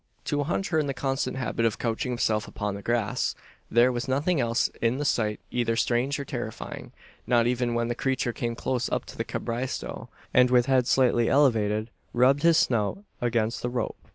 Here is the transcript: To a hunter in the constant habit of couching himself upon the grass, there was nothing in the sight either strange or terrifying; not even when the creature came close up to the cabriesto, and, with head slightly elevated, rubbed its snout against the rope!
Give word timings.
To 0.25 0.41
a 0.41 0.45
hunter 0.45 0.79
in 0.79 0.87
the 0.87 0.95
constant 0.95 1.37
habit 1.37 1.63
of 1.63 1.77
couching 1.77 2.11
himself 2.13 2.47
upon 2.47 2.73
the 2.73 2.81
grass, 2.81 3.35
there 3.69 3.91
was 3.91 4.07
nothing 4.07 4.39
in 4.39 4.97
the 4.97 5.05
sight 5.05 5.39
either 5.51 5.75
strange 5.75 6.19
or 6.19 6.25
terrifying; 6.25 6.91
not 7.27 7.45
even 7.45 7.75
when 7.75 7.87
the 7.87 7.93
creature 7.93 8.33
came 8.33 8.55
close 8.55 8.89
up 8.91 9.05
to 9.05 9.15
the 9.15 9.23
cabriesto, 9.23 10.09
and, 10.33 10.49
with 10.49 10.65
head 10.65 10.87
slightly 10.87 11.29
elevated, 11.29 11.91
rubbed 12.13 12.43
its 12.43 12.57
snout 12.57 13.03
against 13.21 13.61
the 13.61 13.69
rope! 13.69 14.07